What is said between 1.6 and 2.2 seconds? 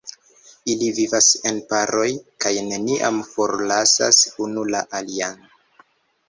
paroj